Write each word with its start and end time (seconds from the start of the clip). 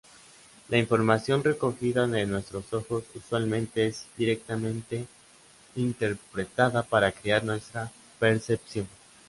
La 0.69 0.79
información 0.79 1.43
recogida 1.43 2.07
de 2.07 2.25
nuestros 2.25 2.73
ojos, 2.73 3.03
usualmente 3.13 3.85
es 3.85 4.07
directamente 4.17 5.05
interpretada 5.75 6.81
para 6.81 7.11
crear 7.11 7.43
nuestra 7.43 7.91
percepción. 8.17 8.87